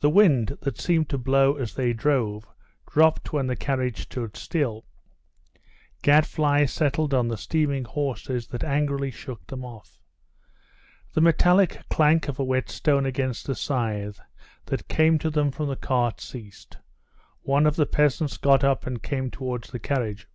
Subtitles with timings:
[0.00, 2.46] The wind, that seemed to blow as they drove,
[2.90, 4.86] dropped when the carriage stood still;
[6.00, 10.00] gadflies settled on the steaming horses that angrily shook them off.
[11.12, 14.18] The metallic clank of a whetstone against a scythe,
[14.64, 16.78] that came to them from the cart, ceased.
[17.42, 20.28] One of the peasants got up and came towards the carriage.